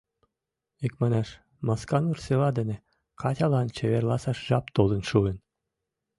[0.85, 1.29] Икманаш,
[1.67, 2.77] Масканур села дене
[3.21, 5.37] Катялан чеверласаш жап толын шуын.